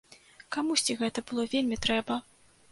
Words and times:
Камусьці 0.55 0.97
гэта 1.03 1.25
было 1.29 1.47
вельмі 1.53 1.81
трэба. 1.87 2.21